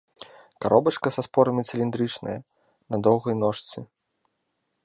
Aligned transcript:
Каробачка 0.63 1.09
са 1.15 1.25
спорамі 1.27 1.63
цыліндрычная, 1.73 2.39
на 2.95 3.01
доўгай 3.09 3.35
ножцы. 3.47 3.79